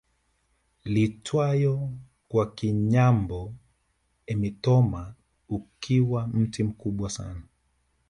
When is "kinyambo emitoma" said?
2.57-5.01